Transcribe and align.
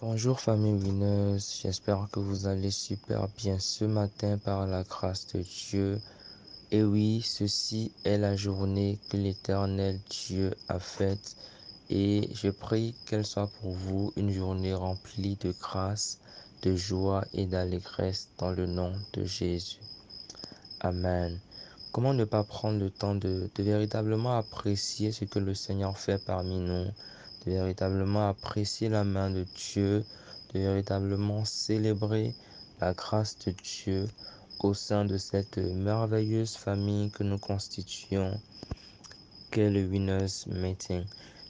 Bonjour 0.00 0.38
famille 0.38 0.74
Winners, 0.74 1.40
j'espère 1.60 2.06
que 2.12 2.20
vous 2.20 2.46
allez 2.46 2.70
super 2.70 3.26
bien 3.36 3.58
ce 3.58 3.84
matin 3.84 4.38
par 4.38 4.64
la 4.68 4.84
grâce 4.84 5.26
de 5.34 5.42
Dieu. 5.42 6.00
Et 6.70 6.84
oui, 6.84 7.20
ceci 7.24 7.90
est 8.04 8.16
la 8.16 8.36
journée 8.36 9.00
que 9.10 9.16
l'Éternel 9.16 9.98
Dieu 10.08 10.54
a 10.68 10.78
faite 10.78 11.34
et 11.90 12.30
je 12.32 12.48
prie 12.48 12.94
qu'elle 13.06 13.26
soit 13.26 13.50
pour 13.60 13.72
vous 13.72 14.12
une 14.14 14.30
journée 14.30 14.72
remplie 14.72 15.36
de 15.40 15.52
grâce, 15.60 16.20
de 16.62 16.76
joie 16.76 17.24
et 17.32 17.46
d'allégresse 17.46 18.28
dans 18.38 18.52
le 18.52 18.66
nom 18.66 18.92
de 19.14 19.24
Jésus. 19.24 19.80
Amen. 20.78 21.40
Comment 21.90 22.14
ne 22.14 22.24
pas 22.24 22.44
prendre 22.44 22.78
le 22.78 22.90
temps 22.90 23.16
de, 23.16 23.50
de 23.52 23.62
véritablement 23.64 24.38
apprécier 24.38 25.10
ce 25.10 25.24
que 25.24 25.40
le 25.40 25.56
Seigneur 25.56 25.98
fait 25.98 26.24
parmi 26.24 26.60
nous? 26.60 26.86
Véritablement 27.48 28.28
apprécier 28.28 28.88
la 28.88 29.04
main 29.04 29.30
de 29.30 29.44
Dieu, 29.56 30.04
de 30.54 30.60
véritablement 30.60 31.44
célébrer 31.44 32.34
la 32.80 32.94
grâce 32.94 33.36
de 33.46 33.52
Dieu 33.52 34.06
au 34.60 34.74
sein 34.74 35.04
de 35.04 35.18
cette 35.18 35.58
merveilleuse 35.58 36.56
famille 36.56 37.10
que 37.10 37.24
nous 37.24 37.38
constituons, 37.38 38.38
qu'est 39.50 39.70
le 39.70 39.86
Winners 39.86 40.46
Meeting. 40.46 41.04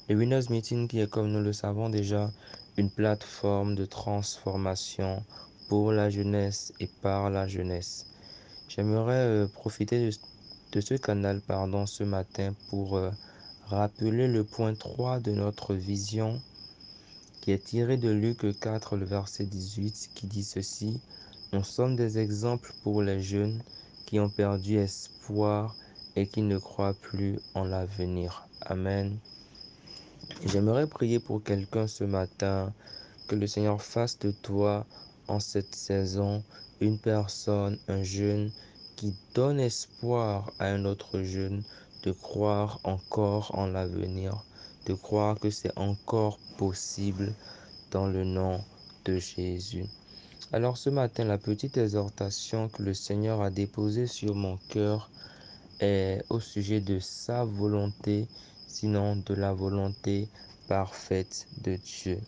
Le 0.08 0.16
Winners 0.16 0.48
Meeting 0.50 0.88
qui 0.88 1.00
est, 1.00 1.10
comme 1.10 1.30
nous 1.30 1.42
le 1.42 1.52
savons 1.52 1.88
déjà, 1.88 2.30
une 2.76 2.90
plateforme 2.90 3.74
de 3.74 3.84
transformation 3.84 5.22
pour 5.68 5.92
la 5.92 6.10
jeunesse 6.10 6.72
et 6.80 6.86
par 7.02 7.28
la 7.30 7.46
jeunesse. 7.48 8.06
J'aimerais 8.68 9.26
euh, 9.26 9.46
profiter 9.48 10.10
de, 10.10 10.16
de, 10.72 10.80
ce 10.80 10.94
canal 10.94 11.40
pardon, 11.40 11.86
ce 11.86 12.04
matin 12.04 12.54
pour 12.70 12.96
euh, 12.96 13.10
rappeler 13.70 14.28
le 14.28 14.44
point 14.44 14.74
3 14.74 15.20
de 15.20 15.32
notre 15.32 15.74
vision 15.74 16.40
qui 17.42 17.52
est 17.52 17.64
tiré 17.64 17.98
de 17.98 18.08
Luc 18.08 18.58
4, 18.60 18.96
le 18.96 19.04
verset 19.04 19.44
18, 19.44 20.10
qui 20.14 20.26
dit 20.26 20.42
ceci. 20.42 21.00
Nous 21.52 21.64
sommes 21.64 21.94
des 21.94 22.18
exemples 22.18 22.72
pour 22.82 23.02
les 23.02 23.20
jeunes 23.20 23.62
qui 24.06 24.20
ont 24.20 24.30
perdu 24.30 24.78
espoir 24.78 25.76
et 26.16 26.26
qui 26.26 26.40
ne 26.40 26.56
croient 26.56 26.94
plus 26.94 27.38
en 27.54 27.64
l'avenir. 27.64 28.46
Amen. 28.62 29.18
J'aimerais 30.46 30.86
prier 30.86 31.20
pour 31.20 31.42
quelqu'un 31.42 31.86
ce 31.86 32.04
matin, 32.04 32.72
que 33.28 33.34
le 33.34 33.46
Seigneur 33.46 33.82
fasse 33.82 34.18
de 34.18 34.30
toi 34.30 34.86
en 35.26 35.40
cette 35.40 35.74
saison 35.74 36.42
une 36.80 36.98
personne, 36.98 37.78
un 37.88 38.02
jeune 38.02 38.50
qui 38.96 39.14
donne 39.34 39.60
espoir 39.60 40.50
à 40.58 40.68
un 40.68 40.86
autre 40.86 41.22
jeune 41.22 41.62
de 42.08 42.12
croire 42.12 42.80
encore 42.84 43.50
en 43.52 43.66
l'avenir, 43.66 44.42
de 44.86 44.94
croire 44.94 45.38
que 45.38 45.50
c'est 45.50 45.76
encore 45.78 46.38
possible 46.56 47.34
dans 47.90 48.06
le 48.06 48.24
nom 48.24 48.64
de 49.04 49.18
Jésus. 49.18 49.84
Alors 50.50 50.78
ce 50.78 50.88
matin, 50.88 51.24
la 51.24 51.36
petite 51.36 51.76
exhortation 51.76 52.70
que 52.70 52.82
le 52.82 52.94
Seigneur 52.94 53.42
a 53.42 53.50
déposée 53.50 54.06
sur 54.06 54.34
mon 54.34 54.56
cœur 54.70 55.10
est 55.80 56.24
au 56.30 56.40
sujet 56.40 56.80
de 56.80 56.98
sa 56.98 57.44
volonté, 57.44 58.26
sinon 58.66 59.16
de 59.16 59.34
la 59.34 59.52
volonté 59.52 60.28
parfaite 60.66 61.46
de 61.62 61.76
Dieu. 61.76 62.18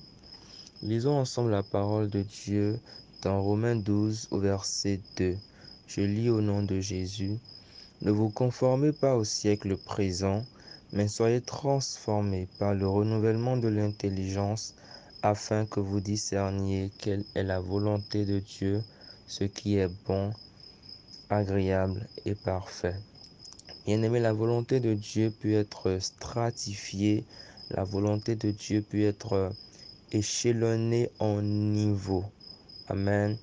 Lisons 0.83 1.17
ensemble 1.17 1.53
la 1.53 1.63
parole 1.63 2.11
de 2.11 2.21
Dieu 2.21 2.79
dans 3.23 3.43
Romains 3.43 3.77
12 3.77 4.29
au 4.31 4.41
verset 4.41 5.01
2. 5.17 5.39
Je 5.87 6.03
lis 6.03 6.29
au 6.29 6.43
nom 6.43 6.63
de 6.63 6.81
Jésus. 6.81 7.39
Ne 8.03 8.11
vous 8.11 8.31
conformez 8.31 8.93
pas 8.93 9.15
au 9.17 9.25
siècle 9.25 9.77
présent, 9.77 10.45
mais 10.93 11.07
soyez 11.07 11.43
transformés 11.43 12.49
par 12.59 12.75
le 12.75 12.89
renouvellement 12.89 13.59
de 13.59 13.69
l'intelligence, 13.69 14.75
afin 15.23 15.67
que 15.67 15.81
vous 15.81 16.01
discerniez 16.01 16.91
quelle 16.99 17.25
est 17.35 17.43
la 17.43 17.61
volonté 17.61 18.25
de 18.25 18.39
Dieu, 18.39 18.83
ce 19.27 19.45
qui 19.45 19.77
est 19.77 19.91
bon, 20.07 20.31
agréable 21.29 22.09
et 22.25 22.35
parfait. 22.35 22.97
Bien-aimé, 23.85 24.19
la 24.19 24.33
volonté 24.33 24.81
de 24.81 24.95
Dieu 24.95 25.31
peut 25.31 25.53
être 25.53 25.99
stratifiée, 26.01 27.25
la 27.71 27.85
volonté 27.85 28.35
de 28.35 28.51
Dieu 28.51 28.83
peut 28.83 29.03
être 29.03 29.53
échelonnée 30.11 31.11
en 31.19 31.43
niveau. 31.43 32.25
Amen. 32.89 33.37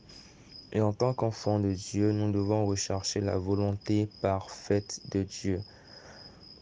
Et 0.77 0.81
en 0.81 0.93
tant 0.93 1.11
qu'enfant 1.11 1.59
de 1.59 1.73
Dieu, 1.73 2.11
nous 2.11 2.31
devons 2.31 2.67
rechercher 2.67 3.19
la 3.19 3.35
volonté 3.35 4.07
parfaite 4.21 5.01
de 5.09 5.23
Dieu. 5.23 5.59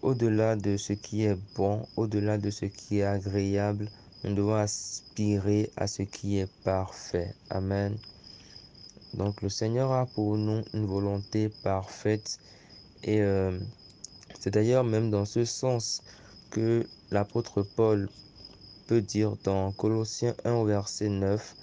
Au-delà 0.01 0.55
de 0.55 0.77
ce 0.77 0.93
qui 0.93 1.25
est 1.25 1.37
bon, 1.57 1.85
au-delà 1.97 2.37
de 2.37 2.49
ce 2.49 2.63
qui 2.63 2.99
est 2.99 3.03
agréable, 3.03 3.89
nous 4.23 4.33
devons 4.33 4.55
aspirer 4.55 5.69
à 5.75 5.87
ce 5.87 6.03
qui 6.03 6.37
est 6.37 6.49
parfait. 6.63 7.35
Amen. 7.49 7.97
Donc 9.15 9.41
le 9.41 9.49
Seigneur 9.49 9.91
a 9.91 10.05
pour 10.05 10.37
nous 10.37 10.61
une 10.73 10.85
volonté 10.85 11.49
parfaite 11.61 12.39
et 13.03 13.21
euh, 13.21 13.59
c'est 14.39 14.51
d'ailleurs 14.51 14.85
même 14.85 15.11
dans 15.11 15.25
ce 15.25 15.43
sens 15.43 16.01
que 16.51 16.87
l'apôtre 17.11 17.63
Paul 17.63 18.07
peut 18.87 19.01
dire 19.01 19.35
dans 19.43 19.73
Colossiens 19.73 20.35
1 20.45 20.53
au 20.53 20.63
verset 20.63 21.09
9, 21.09 21.53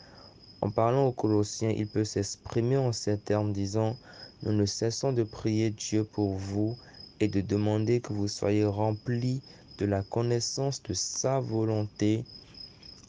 en 0.63 0.71
parlant 0.71 1.09
aux 1.09 1.13
Colossiens, 1.13 1.71
il 1.77 1.89
peut 1.89 2.05
s'exprimer 2.05 2.77
en 2.77 2.93
ces 2.93 3.19
termes 3.19 3.53
disant, 3.53 3.97
nous 4.45 4.53
ne 4.53 4.65
cessons 4.65 5.13
de 5.13 5.25
prier 5.25 5.71
Dieu 5.71 6.05
pour 6.05 6.35
vous 6.35 6.77
et 7.19 7.27
de 7.27 7.41
demander 7.41 8.01
que 8.01 8.13
vous 8.13 8.29
soyez 8.29 8.65
remplis 8.65 9.43
de 9.79 9.87
la 9.87 10.03
connaissance 10.03 10.81
de 10.85 10.95
sa 10.95 11.41
volonté 11.41 12.25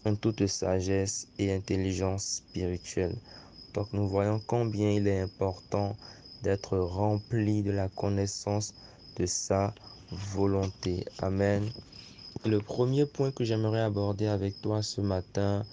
en 0.03 0.15
toute 0.15 0.47
sagesse 0.47 1.27
et 1.37 1.53
intelligence 1.53 2.41
spirituelle. 2.41 3.15
Donc 3.75 3.93
nous 3.93 4.07
voyons 4.07 4.41
combien 4.47 4.89
il 4.89 5.07
est 5.07 5.21
important 5.21 5.95
d'être 6.41 6.77
rempli 6.79 7.61
de 7.61 7.71
la 7.71 7.87
connaissance 7.87 8.73
de 9.17 9.27
sa 9.27 9.75
volonté. 10.11 11.05
Amen. 11.19 11.69
Le 12.45 12.59
premier 12.59 13.05
point 13.05 13.29
que 13.29 13.43
j'aimerais 13.43 13.81
aborder 13.81 14.25
avec 14.25 14.59
toi 14.61 14.81
ce 14.81 15.01
matin 15.01 15.63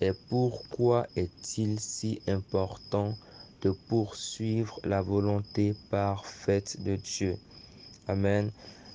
et 0.00 0.12
pourquoi 0.30 1.06
est-il 1.14 1.78
si 1.78 2.22
important 2.26 3.14
de 3.60 3.70
poursuivre 3.70 4.80
la 4.84 5.02
volonté 5.02 5.74
parfaite 5.90 6.82
de 6.82 6.96
Dieu? 6.96 7.36
Amen. 8.08 8.50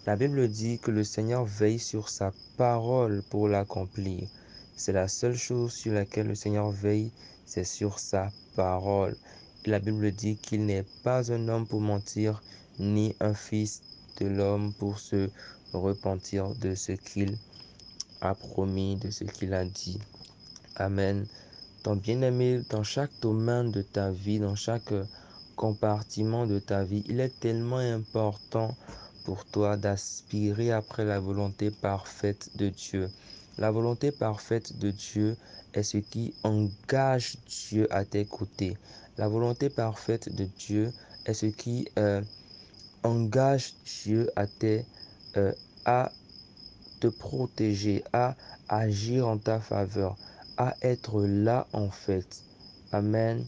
La 0.07 0.15
Bible 0.15 0.47
dit 0.47 0.79
que 0.79 0.89
le 0.91 1.03
Seigneur 1.03 1.45
veille 1.45 1.79
sur 1.79 2.09
sa 2.09 2.33
parole 2.57 3.21
pour 3.29 3.47
l'accomplir. 3.47 4.27
C'est 4.75 4.93
la 4.93 5.07
seule 5.07 5.37
chose 5.37 5.73
sur 5.73 5.93
laquelle 5.93 6.27
le 6.27 6.35
Seigneur 6.35 6.71
veille, 6.71 7.11
c'est 7.45 7.63
sur 7.63 7.99
sa 7.99 8.31
parole. 8.55 9.15
La 9.65 9.79
Bible 9.79 10.11
dit 10.11 10.37
qu'il 10.37 10.65
n'est 10.65 10.85
pas 11.03 11.31
un 11.31 11.47
homme 11.47 11.67
pour 11.67 11.81
mentir, 11.81 12.41
ni 12.79 13.15
un 13.19 13.33
fils 13.33 13.81
de 14.19 14.25
l'homme 14.25 14.73
pour 14.73 14.99
se 14.99 15.29
repentir 15.71 16.55
de 16.55 16.73
ce 16.73 16.93
qu'il 16.93 17.37
a 18.21 18.33
promis, 18.33 18.95
de 18.95 19.11
ce 19.11 19.23
qu'il 19.23 19.53
a 19.53 19.65
dit. 19.65 19.99
Amen. 20.77 21.25
Ton 21.83 21.95
bien-aimé, 21.95 22.61
dans 22.69 22.83
chaque 22.83 23.11
domaine 23.21 23.71
de 23.71 23.81
ta 23.81 24.11
vie, 24.11 24.39
dans 24.39 24.55
chaque 24.55 24.93
compartiment 25.55 26.45
de 26.45 26.59
ta 26.59 26.83
vie, 26.83 27.01
il 27.07 27.21
est 27.21 27.39
tellement 27.39 27.77
important 27.77 28.75
pour 29.23 29.45
toi 29.45 29.77
d'aspirer 29.77 30.73
après 30.73 31.05
la 31.05 31.21
volonté 31.21 31.71
parfaite 31.71 32.49
de 32.57 32.67
Dieu. 32.67 33.09
La 33.57 33.71
volonté 33.71 34.11
parfaite 34.11 34.77
de 34.77 34.91
Dieu 34.91 35.37
est 35.73 35.83
ce 35.83 35.97
qui 35.97 36.33
engage 36.43 37.37
Dieu 37.47 37.87
à 37.89 38.03
tes 38.03 38.25
côtés. 38.25 38.75
La 39.17 39.29
volonté 39.29 39.69
parfaite 39.69 40.35
de 40.35 40.43
Dieu 40.43 40.91
est 41.25 41.33
ce 41.33 41.45
qui 41.45 41.87
euh, 41.97 42.21
engage 43.03 43.75
Dieu 44.03 44.29
à, 44.35 44.45
euh, 45.37 45.53
à 45.85 46.11
te 46.99 47.07
protéger, 47.07 48.03
à 48.11 48.35
agir 48.67 49.25
en 49.25 49.37
ta 49.37 49.61
faveur 49.61 50.17
à 50.57 50.75
être 50.81 51.21
là 51.25 51.67
en 51.73 51.89
fait. 51.89 52.43
Amen. 52.91 53.45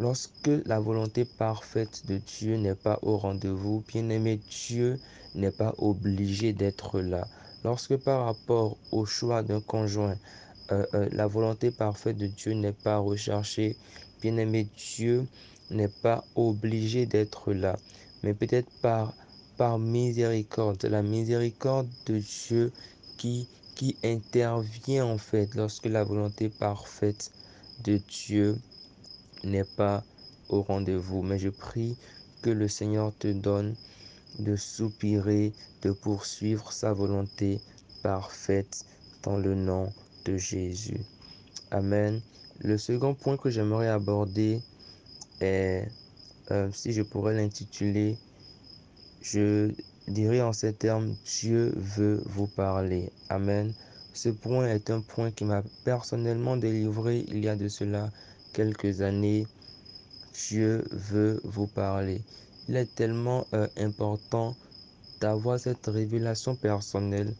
Lorsque 0.00 0.50
la 0.64 0.78
volonté 0.78 1.24
parfaite 1.24 2.06
de 2.06 2.18
Dieu 2.18 2.56
n'est 2.56 2.76
pas 2.76 3.00
au 3.02 3.16
rendez-vous, 3.16 3.82
bien 3.88 4.08
aimé, 4.10 4.38
Dieu 4.48 5.00
n'est 5.34 5.50
pas 5.50 5.74
obligé 5.78 6.52
d'être 6.52 7.00
là. 7.00 7.26
Lorsque 7.64 7.96
par 7.96 8.26
rapport 8.26 8.76
au 8.92 9.04
choix 9.06 9.42
d'un 9.42 9.60
conjoint, 9.60 10.16
euh, 10.70 10.86
euh, 10.94 11.08
la 11.10 11.26
volonté 11.26 11.72
parfaite 11.72 12.16
de 12.16 12.28
Dieu 12.28 12.52
n'est 12.52 12.72
pas 12.72 12.98
recherchée, 12.98 13.76
bien 14.22 14.36
aimé, 14.36 14.68
Dieu 14.76 15.26
n'est 15.70 15.88
pas 15.88 16.24
obligé 16.36 17.06
d'être 17.06 17.52
là. 17.52 17.76
Mais 18.22 18.34
peut-être 18.34 18.70
par, 18.80 19.14
par 19.56 19.78
miséricorde, 19.78 20.84
la 20.84 21.02
miséricorde 21.02 21.88
de 22.06 22.18
Dieu 22.18 22.72
qui 23.16 23.48
qui 23.78 23.96
intervient 24.02 25.06
en 25.06 25.18
fait 25.18 25.54
lorsque 25.54 25.86
la 25.86 26.02
volonté 26.02 26.48
parfaite 26.48 27.30
de 27.84 28.00
Dieu 28.08 28.58
n'est 29.44 29.62
pas 29.76 30.02
au 30.48 30.62
rendez-vous. 30.62 31.22
Mais 31.22 31.38
je 31.38 31.48
prie 31.48 31.96
que 32.42 32.50
le 32.50 32.66
Seigneur 32.66 33.12
te 33.16 33.28
donne 33.28 33.76
de 34.40 34.56
soupirer, 34.56 35.52
de 35.82 35.92
poursuivre 35.92 36.72
sa 36.72 36.92
volonté 36.92 37.60
parfaite 38.02 38.84
dans 39.22 39.38
le 39.38 39.54
nom 39.54 39.92
de 40.24 40.36
Jésus. 40.36 41.00
Amen. 41.70 42.20
Le 42.58 42.78
second 42.78 43.14
point 43.14 43.36
que 43.36 43.48
j'aimerais 43.48 43.88
aborder 43.88 44.60
est, 45.40 45.86
euh, 46.50 46.68
si 46.72 46.92
je 46.92 47.02
pourrais 47.02 47.34
l'intituler, 47.34 48.18
je 49.22 49.70
dirais 50.08 50.40
en 50.40 50.52
ces 50.52 50.72
termes, 50.72 51.14
Dieu 51.40 51.72
veut 51.76 52.22
vous 52.26 52.46
parler. 52.46 53.10
Amen. 53.28 53.72
Ce 54.14 54.28
point 54.28 54.66
est 54.68 54.90
un 54.90 55.00
point 55.00 55.30
qui 55.30 55.44
m'a 55.44 55.62
personnellement 55.84 56.56
délivré 56.56 57.24
il 57.28 57.44
y 57.44 57.48
a 57.48 57.56
de 57.56 57.68
cela 57.68 58.10
quelques 58.52 59.00
années. 59.00 59.46
Dieu 60.34 60.84
veut 60.90 61.40
vous 61.44 61.66
parler. 61.66 62.22
Il 62.68 62.76
est 62.76 62.94
tellement 62.94 63.46
euh, 63.54 63.66
important 63.76 64.56
d'avoir 65.20 65.58
cette 65.58 65.86
révélation 65.86 66.54
personnelle 66.54 67.34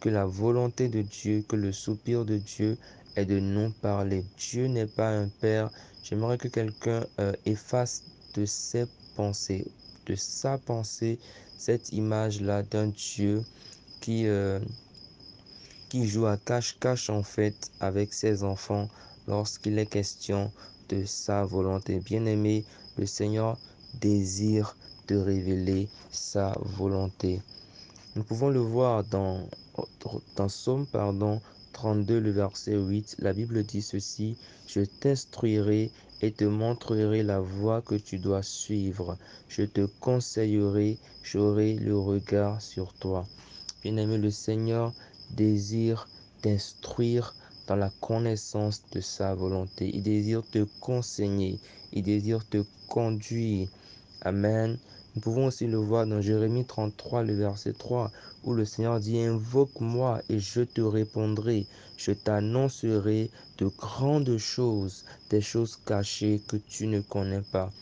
que 0.00 0.08
la 0.08 0.24
volonté 0.24 0.88
de 0.88 1.02
Dieu, 1.02 1.44
que 1.48 1.56
le 1.56 1.72
soupir 1.72 2.24
de 2.24 2.38
Dieu 2.38 2.78
est 3.16 3.26
de 3.26 3.38
nous 3.38 3.70
parler. 3.82 4.24
Dieu 4.38 4.66
n'est 4.66 4.86
pas 4.86 5.10
un 5.10 5.28
père. 5.28 5.70
J'aimerais 6.02 6.38
que 6.38 6.48
quelqu'un 6.48 7.04
euh, 7.18 7.32
efface 7.44 8.04
de 8.34 8.46
ses 8.46 8.86
pensées, 9.16 9.66
de 10.06 10.14
sa 10.14 10.58
pensée, 10.58 11.18
cette 11.60 11.92
image-là 11.92 12.62
d'un 12.62 12.86
Dieu 12.86 13.44
qui, 14.00 14.26
euh, 14.26 14.58
qui 15.90 16.08
joue 16.08 16.24
à 16.24 16.38
cache-cache 16.38 17.10
en 17.10 17.22
fait 17.22 17.70
avec 17.80 18.14
ses 18.14 18.44
enfants 18.44 18.88
lorsqu'il 19.28 19.78
est 19.78 19.84
question 19.84 20.50
de 20.88 21.04
sa 21.04 21.44
volonté. 21.44 22.00
Bien-aimé, 22.00 22.64
le 22.96 23.04
Seigneur 23.04 23.58
désire 24.00 24.74
de 25.06 25.16
révéler 25.16 25.88
sa 26.10 26.56
volonté. 26.78 27.42
Nous 28.16 28.24
pouvons 28.24 28.48
le 28.48 28.60
voir 28.60 29.04
dans, 29.04 29.46
dans 30.36 30.48
Somme 30.48 30.86
pardon, 30.86 31.42
32, 31.74 32.20
le 32.20 32.30
verset 32.30 32.76
8. 32.76 33.16
La 33.18 33.34
Bible 33.34 33.62
dit 33.64 33.82
ceci, 33.82 34.38
Je 34.66 34.80
t'instruirai 34.80 35.90
et 36.22 36.32
te 36.32 36.44
montrerai 36.44 37.22
la 37.22 37.40
voie 37.40 37.82
que 37.82 37.94
tu 37.94 38.18
dois 38.18 38.42
suivre. 38.42 39.16
Je 39.48 39.62
te 39.62 39.86
conseillerai, 40.00 40.98
j'aurai 41.22 41.74
le 41.74 41.98
regard 41.98 42.60
sur 42.60 42.92
toi. 42.94 43.26
Bien-aimé, 43.82 44.18
le 44.18 44.30
Seigneur 44.30 44.92
désire 45.30 46.08
t'instruire 46.42 47.34
dans 47.66 47.76
la 47.76 47.90
connaissance 48.00 48.82
de 48.92 49.00
sa 49.00 49.34
volonté. 49.34 49.90
Il 49.94 50.02
désire 50.02 50.42
te 50.50 50.66
conseiller. 50.80 51.58
Il 51.92 52.02
désire 52.02 52.46
te 52.48 52.64
conduire. 52.88 53.68
Amen. 54.22 54.76
Nous 55.14 55.20
pouvons 55.20 55.46
aussi 55.46 55.66
le 55.66 55.76
voir 55.76 56.06
dans 56.06 56.20
Jérémie 56.20 56.64
33, 56.64 57.24
le 57.24 57.34
verset 57.34 57.72
3, 57.72 58.12
où 58.44 58.52
le 58.52 58.64
Seigneur 58.64 59.00
dit, 59.00 59.18
Invoque-moi 59.18 60.22
et 60.28 60.38
je 60.38 60.60
te 60.60 60.80
répondrai. 60.80 61.66
Je 61.96 62.12
t'annoncerai 62.12 63.30
de 63.58 63.66
grandes 63.66 64.38
choses, 64.38 65.04
des 65.28 65.40
choses 65.40 65.76
cachées 65.84 66.40
que 66.46 66.56
tu 66.56 66.86
ne 66.86 67.00
connais 67.00 67.42
pas. 67.42 67.72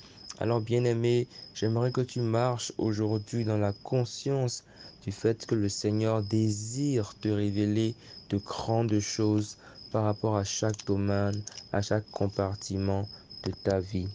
Alors 0.40 0.60
bien-aimé, 0.60 1.28
j'aimerais 1.52 1.90
que 1.90 2.00
tu 2.00 2.20
marches 2.20 2.72
aujourd'hui 2.78 3.44
dans 3.44 3.58
la 3.58 3.72
conscience 3.72 4.64
du 5.02 5.12
fait 5.12 5.44
que 5.46 5.54
le 5.54 5.69
Seigneur 5.69 6.22
désire 6.22 7.14
te 7.20 7.28
révéler 7.28 7.94
de 8.30 8.38
grandes 8.38 9.00
choses 9.00 9.58
par 9.92 10.04
rapport 10.04 10.36
à 10.36 10.44
chaque 10.44 10.86
domaine, 10.86 11.42
à 11.72 11.82
chaque 11.82 12.10
compartiment 12.10 13.06
de 13.44 13.50
ta 13.50 13.80
vie. 13.80 14.08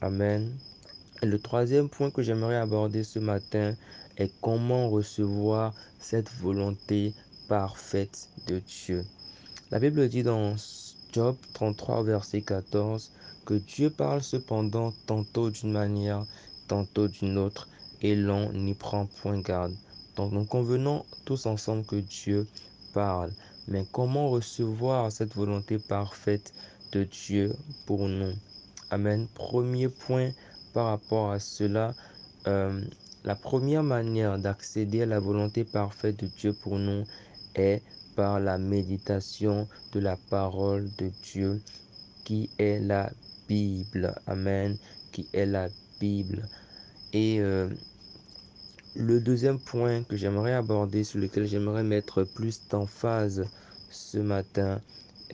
Amen. 0.00 0.52
Le 1.22 1.38
troisième 1.38 1.88
point 1.88 2.10
que 2.10 2.22
j'aimerais 2.22 2.56
aborder 2.56 3.02
ce 3.02 3.18
matin 3.18 3.74
est 4.18 4.30
comment 4.42 4.90
recevoir 4.90 5.72
cette 5.98 6.30
volonté 6.40 7.14
parfaite 7.48 8.28
de 8.48 8.58
Dieu. 8.58 9.02
La 9.70 9.78
Bible 9.78 10.08
dit 10.10 10.22
dans 10.22 10.56
Job 11.12 11.36
33, 11.54 12.02
verset 12.02 12.42
14, 12.42 13.12
que 13.46 13.54
Dieu 13.54 13.88
parle 13.88 14.22
cependant 14.22 14.92
tantôt 15.06 15.48
d'une 15.48 15.72
manière, 15.72 16.26
tantôt 16.68 17.08
d'une 17.08 17.38
autre, 17.38 17.66
et 18.02 18.14
l'on 18.14 18.52
n'y 18.52 18.74
prend 18.74 19.06
point 19.06 19.40
garde. 19.40 19.74
Donc 20.16 20.32
nous 20.32 20.44
convenons 20.44 21.06
tous 21.24 21.46
ensemble 21.46 21.86
que 21.86 21.96
Dieu 21.96 22.46
parle. 22.92 23.32
Mais 23.68 23.86
comment 23.90 24.28
recevoir 24.28 25.10
cette 25.10 25.34
volonté 25.34 25.78
parfaite 25.78 26.52
de 26.92 27.04
Dieu 27.04 27.56
pour 27.86 28.06
nous? 28.06 28.34
Amen. 28.90 29.26
Premier 29.34 29.88
point 29.88 30.30
par 30.76 30.88
rapport 30.88 31.32
à 31.32 31.38
cela, 31.40 31.94
euh, 32.46 32.82
la 33.24 33.34
première 33.34 33.82
manière 33.82 34.38
d'accéder 34.38 35.00
à 35.00 35.06
la 35.06 35.18
volonté 35.18 35.64
parfaite 35.64 36.20
de 36.20 36.26
Dieu 36.26 36.52
pour 36.52 36.78
nous 36.78 37.04
est 37.54 37.80
par 38.14 38.40
la 38.40 38.58
méditation 38.58 39.66
de 39.94 40.00
la 40.00 40.18
parole 40.28 40.90
de 40.98 41.10
Dieu 41.22 41.62
qui 42.24 42.50
est 42.58 42.78
la 42.78 43.10
Bible. 43.48 44.14
Amen. 44.26 44.76
Qui 45.12 45.26
est 45.32 45.46
la 45.46 45.70
Bible. 45.98 46.46
Et 47.14 47.40
euh, 47.40 47.70
le 48.96 49.18
deuxième 49.18 49.58
point 49.58 50.02
que 50.02 50.16
j'aimerais 50.16 50.52
aborder, 50.52 51.04
sur 51.04 51.20
lequel 51.20 51.46
j'aimerais 51.46 51.84
mettre 51.84 52.22
plus 52.22 52.60
d'emphase 52.68 53.46
ce 53.90 54.18
matin, 54.18 54.82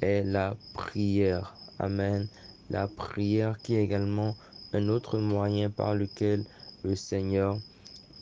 est 0.03 0.23
la 0.23 0.55
prière. 0.73 1.57
Amen. 1.81 2.29
La 2.71 2.87
prière 2.87 3.59
qui 3.59 3.75
est 3.75 3.83
également 3.83 4.37
un 4.73 4.89
autre 4.89 5.19
moyen 5.19 5.71
par 5.71 5.95
lequel 5.95 6.45
le 6.83 6.97
Seigneur 6.97 7.59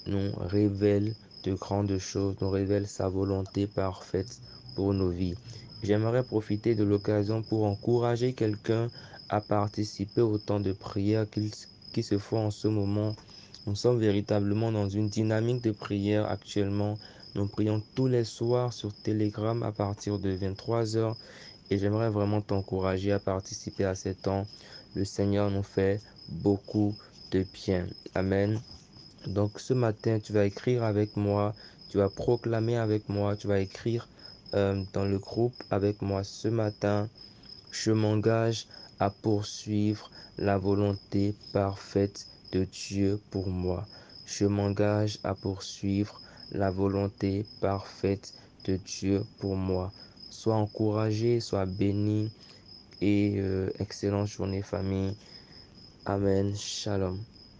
nous 0.07 0.33
révèle 0.39 1.15
de 1.45 1.55
grandes 1.55 1.99
choses, 1.99 2.37
nous 2.41 2.51
révèle 2.51 2.87
sa 2.87 3.09
volonté 3.09 3.67
parfaite 3.67 4.41
pour 4.75 4.93
nos 4.93 5.11
vies. 5.11 5.37
J'aimerais 5.83 6.23
profiter 6.23 6.75
de 6.75 6.85
l'occasion 6.85 7.43
pour 7.43 7.65
encourager 7.65 8.35
quelqu'un 8.35 8.89
à 9.29 9.41
participer 9.41 10.21
au 10.21 10.39
temps 10.39 10.61
de 10.61 10.73
prière 10.73 11.27
qui 11.93 12.03
se 12.03 12.19
font 12.19 12.47
en 12.47 12.51
ce 12.51 12.69
moment. 12.69 13.15
Nous 13.67 13.77
sommes 13.77 13.99
véritablement 13.99 14.73
dans 14.73 14.89
une 14.89 15.09
dynamique 15.09 15.63
de 15.63 15.71
prière 15.71 16.29
actuellement. 16.29 16.99
Nous 17.35 17.47
prions 17.47 17.83
tous 17.95 18.09
les 18.09 18.25
soirs 18.25 18.73
sur 18.73 18.93
Telegram 18.93 19.63
à 19.63 19.73
partir 19.73 20.19
de 20.19 20.37
23h 20.37 21.15
et 21.71 21.79
j'aimerais 21.79 22.11
vraiment 22.11 22.41
t'encourager 22.41 23.13
à 23.13 23.21
participer 23.21 23.85
à 23.85 23.95
ces 23.95 24.15
temps. 24.15 24.47
Le 24.95 25.05
Seigneur 25.05 25.51
nous 25.51 25.63
fait 25.63 26.01
beaucoup 26.29 26.97
de 27.31 27.45
bien. 27.53 27.87
Amen. 28.15 28.61
Donc 29.27 29.61
ce 29.61 29.73
matin, 29.73 30.19
tu 30.19 30.33
vas 30.33 30.47
écrire 30.47 30.83
avec 30.83 31.17
moi, 31.17 31.55
tu 31.89 31.99
vas 31.99 32.09
proclamer 32.09 32.77
avec 32.77 33.09
moi, 33.09 33.37
tu 33.37 33.47
vas 33.47 33.61
écrire 33.61 34.09
euh, 34.55 34.83
dans 34.93 35.05
le 35.05 35.19
groupe 35.19 35.55
avec 35.71 36.03
moi 36.03 36.25
ce 36.25 36.49
matin. 36.49 37.09
Je 37.71 37.93
m'engage 37.93 38.67
à 38.99 39.11
poursuivre 39.11 40.11
la 40.39 40.59
volonté 40.59 41.35
parfaite 41.53 42.27
de 42.53 42.65
Dieu 42.65 43.21
pour 43.31 43.49
moi. 43.49 43.87
Je 44.27 44.47
m'engage 44.47 45.19
à 45.23 45.35
poursuivre 45.35 46.21
la 46.51 46.71
volonté 46.71 47.47
parfaite 47.61 48.35
de 48.65 48.77
Dieu 48.77 49.25
pour 49.39 49.55
moi. 49.55 49.93
Sois 50.31 50.57
encouragé, 50.57 51.41
sois 51.41 51.67
béni 51.67 52.31
et 53.01 53.39
euh, 53.39 53.73
excellente 53.79 54.29
journée 54.29 54.63
famille. 54.63 55.19
Amen. 56.07 56.55
Shalom. 56.57 57.27